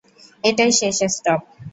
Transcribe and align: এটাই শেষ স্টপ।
এটাই 0.43 0.71
শেষ 0.79 0.97
স্টপ। 1.15 1.41